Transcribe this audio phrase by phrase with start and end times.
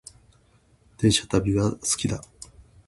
[0.97, 2.23] 電車の旅が好きだ